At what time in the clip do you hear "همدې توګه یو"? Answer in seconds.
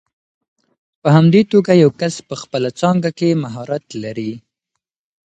1.15-1.91